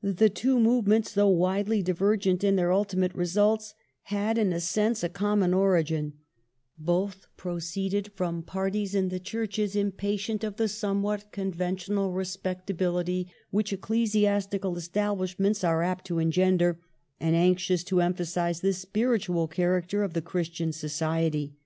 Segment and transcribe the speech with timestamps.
[0.00, 4.60] The two movements, though widely diver ^stical gent in their ultimate results, had, in a
[4.60, 6.16] sense, a common origin, ments
[6.78, 14.74] Both proceeded from parties in the Churches impatient of the somewhat conventional respectability which Ecclesiastical
[14.78, 16.80] Establish ments are apt to engender,
[17.20, 21.56] and anxious to emphasize the spiritual character of the Christian society.